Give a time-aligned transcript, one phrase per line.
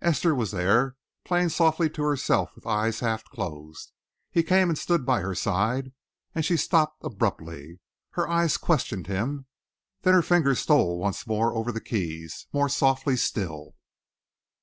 [0.00, 0.96] Esther was there,
[1.26, 3.92] playing softly to herself with eyes half closed.
[4.30, 5.92] He came and stood by her side,
[6.34, 7.80] and she stopped abruptly.
[8.12, 9.44] Her eyes questioned him.
[10.00, 13.74] Then her fingers stole once more over the keys, more softly still.